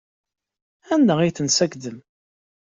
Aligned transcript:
Anda 0.93 1.13
ay 1.19 1.31
tent-tessagdem? 1.33 1.97